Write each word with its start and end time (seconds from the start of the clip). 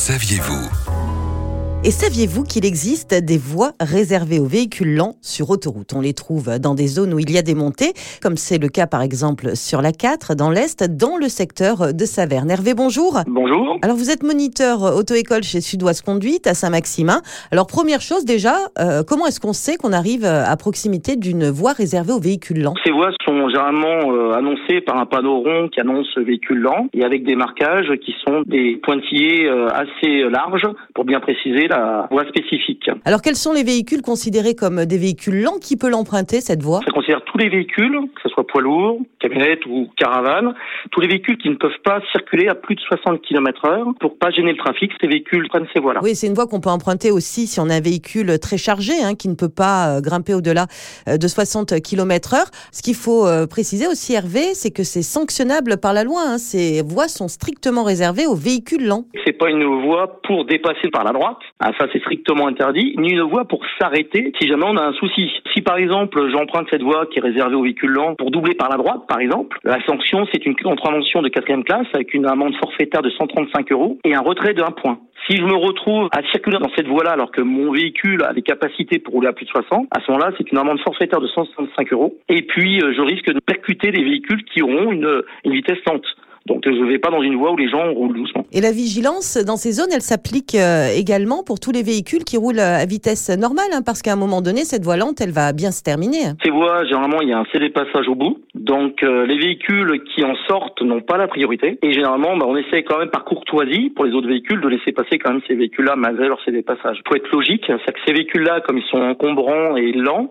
saviez-vous? 0.00 1.19
Et 1.82 1.90
saviez-vous 1.90 2.44
qu'il 2.44 2.66
existe 2.66 3.14
des 3.14 3.38
voies 3.38 3.70
réservées 3.80 4.38
aux 4.38 4.44
véhicules 4.44 4.96
lents 4.96 5.14
sur 5.22 5.48
autoroute? 5.48 5.94
On 5.96 6.02
les 6.02 6.12
trouve 6.12 6.58
dans 6.58 6.74
des 6.74 6.86
zones 6.86 7.14
où 7.14 7.18
il 7.18 7.30
y 7.32 7.38
a 7.38 7.42
des 7.42 7.54
montées, 7.54 7.94
comme 8.22 8.36
c'est 8.36 8.60
le 8.60 8.68
cas 8.68 8.86
par 8.86 9.00
exemple 9.00 9.56
sur 9.56 9.80
la 9.80 9.92
4 9.92 10.34
dans 10.34 10.50
l'Est, 10.50 10.84
dans 10.84 11.16
le 11.16 11.30
secteur 11.30 11.94
de 11.94 12.04
Saverne. 12.04 12.50
Hervé, 12.50 12.74
bonjour. 12.74 13.20
Bonjour. 13.26 13.78
Alors 13.80 13.96
vous 13.96 14.10
êtes 14.10 14.22
moniteur 14.22 14.94
auto-école 14.94 15.42
chez 15.42 15.62
Sud-Ouest 15.62 16.04
Conduite 16.04 16.46
à 16.46 16.52
Saint-Maximin. 16.52 17.22
Alors 17.50 17.66
première 17.66 18.02
chose 18.02 18.26
déjà, 18.26 18.56
euh, 18.78 19.02
comment 19.02 19.24
est-ce 19.24 19.40
qu'on 19.40 19.54
sait 19.54 19.78
qu'on 19.78 19.94
arrive 19.94 20.26
à 20.26 20.54
proximité 20.58 21.16
d'une 21.16 21.48
voie 21.48 21.72
réservée 21.72 22.12
aux 22.12 22.20
véhicules 22.20 22.60
lents? 22.60 22.74
Ces 22.84 22.92
voies 22.92 23.12
sont 23.24 23.48
généralement 23.48 24.12
euh, 24.12 24.32
annoncées 24.32 24.82
par 24.82 24.98
un 24.98 25.06
panneau 25.06 25.40
rond 25.40 25.68
qui 25.72 25.80
annonce 25.80 26.14
véhicule 26.18 26.58
lent 26.58 26.88
et 26.92 27.04
avec 27.04 27.24
des 27.24 27.36
marquages 27.36 27.90
qui 28.04 28.14
sont 28.28 28.42
des 28.44 28.76
pointillés 28.82 29.48
euh, 29.48 29.68
assez 29.68 30.28
larges 30.28 30.68
pour 30.94 31.06
bien 31.06 31.20
préciser 31.20 31.69
la 31.70 32.08
voie 32.10 32.24
spécifique. 32.26 32.90
Alors 33.04 33.22
quels 33.22 33.36
sont 33.36 33.52
les 33.52 33.62
véhicules 33.62 34.02
considérés 34.02 34.54
comme 34.54 34.84
des 34.84 34.98
véhicules 34.98 35.42
lents 35.42 35.58
Qui 35.60 35.76
peut 35.76 35.88
l'emprunter 35.88 36.40
cette 36.40 36.62
voie? 36.62 36.80
Ça 36.84 36.92
considère 36.92 37.22
tous 37.24 37.38
les 37.38 37.48
véhicules, 37.48 37.98
que 38.14 38.22
ce 38.22 38.28
soit 38.28 38.46
poids 38.46 38.60
lourd, 38.60 39.00
camionnette 39.20 39.64
ou 39.66 39.88
caravane, 39.96 40.54
tous 40.90 41.00
les 41.00 41.08
véhicules 41.08 41.38
qui 41.38 41.48
ne 41.48 41.54
peuvent 41.54 41.80
pas 41.84 42.00
circuler 42.12 42.48
à 42.48 42.54
plus 42.54 42.74
de 42.74 42.80
60 42.80 43.22
km 43.22 43.64
heure 43.66 43.86
pour 44.00 44.18
pas 44.18 44.30
gêner 44.30 44.52
le 44.52 44.58
trafic. 44.58 44.92
Ces 45.00 45.06
véhicules 45.06 45.48
prennent 45.48 45.66
ces 45.72 45.80
voies-là. 45.80 46.00
Oui, 46.02 46.14
c'est 46.14 46.26
une 46.26 46.34
voie 46.34 46.46
qu'on 46.46 46.60
peut 46.60 46.70
emprunter 46.70 47.10
aussi 47.10 47.46
si 47.46 47.60
on 47.60 47.68
a 47.70 47.74
un 47.74 47.80
véhicule 47.80 48.38
très 48.38 48.58
chargé, 48.58 48.92
hein, 49.02 49.14
qui 49.14 49.28
ne 49.28 49.34
peut 49.34 49.48
pas 49.48 49.96
euh, 49.96 50.00
grimper 50.00 50.34
au-delà 50.34 50.66
euh, 51.08 51.16
de 51.16 51.28
60 51.28 51.80
km 51.80 52.34
heure. 52.34 52.50
Ce 52.72 52.82
qu'il 52.82 52.94
faut 52.94 53.26
euh, 53.26 53.46
préciser 53.46 53.86
aussi, 53.86 54.14
Hervé, 54.14 54.54
c'est 54.54 54.70
que 54.70 54.82
c'est 54.82 55.02
sanctionnable 55.02 55.78
par 55.80 55.92
la 55.92 56.04
loi. 56.04 56.22
Hein. 56.26 56.38
Ces 56.38 56.82
voies 56.82 57.08
sont 57.08 57.28
strictement 57.28 57.84
réservées 57.84 58.26
aux 58.26 58.34
véhicules 58.34 58.86
lents. 58.86 59.04
C'est 59.24 59.36
pas 59.38 59.50
une 59.50 59.64
voie 59.84 60.20
pour 60.22 60.44
dépasser 60.44 60.88
par 60.92 61.04
la 61.04 61.12
droite. 61.12 61.38
Ah, 61.62 61.72
ça, 61.78 61.86
c'est 61.92 62.00
strictement 62.00 62.48
interdit. 62.48 62.94
Ni 62.96 63.10
une 63.10 63.20
voie 63.20 63.44
pour 63.44 63.60
s'arrêter 63.78 64.32
si 64.40 64.48
jamais 64.48 64.64
on 64.66 64.78
a 64.78 64.82
un 64.82 64.94
souci. 64.94 65.30
Si 65.52 65.60
par 65.60 65.76
exemple, 65.76 66.30
j'emprunte 66.30 66.68
cette 66.70 66.82
voie 66.82 67.04
qui 67.06 67.18
est 67.18 67.22
réservée 67.22 67.54
aux 67.54 67.62
véhicules 67.62 67.90
lents 67.90 68.14
pour 68.14 68.30
doubler 68.30 68.54
par 68.54 68.70
la 68.70 68.78
droite, 68.78 69.02
par 69.06 69.20
exemple, 69.20 69.58
la 69.62 69.78
sanction, 69.84 70.26
c'est 70.32 70.46
une 70.46 70.56
contravention 70.56 71.20
de 71.20 71.28
quatrième 71.28 71.62
classe 71.62 71.86
avec 71.92 72.14
une 72.14 72.26
amende 72.26 72.54
forfaitaire 72.56 73.02
de 73.02 73.10
135 73.10 73.72
euros 73.72 73.98
et 74.04 74.14
un 74.14 74.22
retrait 74.22 74.54
d'un 74.54 74.70
point. 74.70 75.00
Si 75.28 75.36
je 75.36 75.42
me 75.42 75.54
retrouve 75.54 76.08
à 76.12 76.22
circuler 76.32 76.56
dans 76.58 76.70
cette 76.74 76.88
voie-là 76.88 77.10
alors 77.10 77.30
que 77.30 77.42
mon 77.42 77.72
véhicule 77.72 78.24
a 78.24 78.32
des 78.32 78.42
capacités 78.42 78.98
pour 78.98 79.12
rouler 79.12 79.28
à 79.28 79.34
plus 79.34 79.44
de 79.44 79.50
60, 79.50 79.86
à 79.90 80.00
ce 80.00 80.10
moment-là, 80.10 80.32
c'est 80.38 80.50
une 80.50 80.58
amende 80.58 80.80
forfaitaire 80.80 81.20
de 81.20 81.28
165 81.28 81.92
euros. 81.92 82.14
Et 82.30 82.40
puis, 82.40 82.80
euh, 82.80 82.94
je 82.96 83.02
risque 83.02 83.30
de 83.30 83.40
percuter 83.40 83.90
des 83.90 84.02
véhicules 84.02 84.42
qui 84.44 84.62
auront 84.62 84.92
une, 84.92 85.22
une 85.44 85.52
vitesse 85.52 85.84
lente. 85.86 86.06
Donc 86.46 86.62
je 86.64 86.70
ne 86.70 86.86
vais 86.86 86.98
pas 86.98 87.10
dans 87.10 87.22
une 87.22 87.36
voie 87.36 87.52
où 87.52 87.56
les 87.56 87.68
gens 87.68 87.92
roulent 87.92 88.14
doucement. 88.14 88.46
Et 88.52 88.60
la 88.60 88.72
vigilance 88.72 89.36
dans 89.44 89.56
ces 89.56 89.72
zones, 89.72 89.90
elle 89.94 90.00
s'applique 90.00 90.54
euh, 90.54 90.88
également 90.96 91.42
pour 91.44 91.60
tous 91.60 91.70
les 91.70 91.82
véhicules 91.82 92.24
qui 92.24 92.36
roulent 92.36 92.60
à 92.60 92.84
vitesse 92.86 93.30
normale, 93.30 93.70
hein, 93.72 93.82
parce 93.84 94.02
qu'à 94.02 94.12
un 94.12 94.16
moment 94.16 94.40
donné, 94.40 94.64
cette 94.64 94.82
voie 94.82 94.96
lente, 94.96 95.20
elle 95.20 95.32
va 95.32 95.52
bien 95.52 95.70
se 95.70 95.82
terminer. 95.82 96.32
Ces 96.42 96.50
voies, 96.50 96.84
généralement, 96.84 97.20
il 97.20 97.28
y 97.28 97.32
a 97.32 97.38
un 97.38 97.46
CD 97.52 97.70
passage 97.70 98.08
au 98.08 98.14
bout. 98.14 98.38
Donc 98.54 99.02
euh, 99.02 99.26
les 99.26 99.38
véhicules 99.38 100.02
qui 100.14 100.24
en 100.24 100.34
sortent 100.48 100.82
n'ont 100.82 101.02
pas 101.02 101.18
la 101.18 101.28
priorité. 101.28 101.78
Et 101.82 101.92
généralement, 101.92 102.36
bah, 102.36 102.46
on 102.48 102.56
essaie 102.56 102.82
quand 102.82 102.98
même 102.98 103.10
par 103.10 103.24
courtoisie 103.24 103.90
pour 103.90 104.04
les 104.04 104.12
autres 104.12 104.28
véhicules 104.28 104.60
de 104.60 104.68
laisser 104.68 104.92
passer 104.92 105.18
quand 105.18 105.32
même 105.32 105.42
ces 105.46 105.54
véhicules-là 105.54 105.94
malgré 105.96 106.28
leur 106.28 106.42
CD 106.44 106.62
passage. 106.62 107.00
Il 107.04 107.08
faut 107.08 107.16
être 107.16 107.30
logique, 107.30 107.64
c'est 107.66 107.92
que 107.92 108.00
ces 108.06 108.12
véhicules-là, 108.12 108.60
comme 108.66 108.78
ils 108.78 108.86
sont 108.90 109.00
encombrants 109.00 109.76
et 109.76 109.92
lents, 109.92 110.30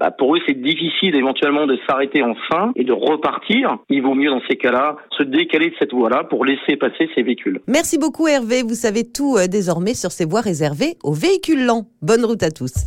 bah, 0.00 0.10
pour 0.10 0.34
eux, 0.34 0.38
c'est 0.48 0.60
difficile 0.60 1.14
éventuellement 1.14 1.66
de 1.66 1.78
s'arrêter 1.86 2.22
enfin 2.22 2.72
et 2.74 2.84
de 2.84 2.92
repartir. 2.92 3.76
Il 3.90 4.02
vaut 4.02 4.14
mieux 4.14 4.30
dans 4.30 4.40
ces 4.48 4.56
cas-là 4.56 4.96
se 5.16 5.22
décaler 5.22 5.68
de 5.68 5.74
cette 5.78 5.92
voie-là 5.92 6.24
pour 6.24 6.46
laisser 6.46 6.76
passer 6.76 7.08
ces 7.14 7.22
véhicules. 7.22 7.60
Merci 7.68 7.98
beaucoup 7.98 8.26
Hervé, 8.26 8.62
vous 8.62 8.74
savez 8.74 9.04
tout 9.04 9.36
euh, 9.36 9.46
désormais 9.46 9.92
sur 9.92 10.10
ces 10.10 10.24
voies 10.24 10.40
réservées 10.40 10.96
aux 11.04 11.12
véhicules 11.12 11.66
lents. 11.66 11.84
Bonne 12.00 12.24
route 12.24 12.42
à 12.42 12.50
tous. 12.50 12.86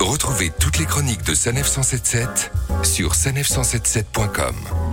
Retrouvez 0.00 0.50
toutes 0.60 0.78
les 0.78 0.86
chroniques 0.86 1.24
de 1.26 1.34
Sanef 1.34 1.66
177 1.66 2.50
sur 2.82 3.10
sanef177.com. 3.10 4.83